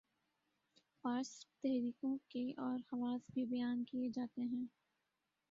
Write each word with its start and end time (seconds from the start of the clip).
Fascist 1.03 1.45
تحریکوں 1.61 2.17
کے 2.29 2.43
اور 2.57 2.79
خواص 2.89 3.21
بھی 3.33 3.45
بیان 3.45 3.83
کیے 3.83 4.09
جاتے 4.09 4.41
ہیں۔ 4.43 4.65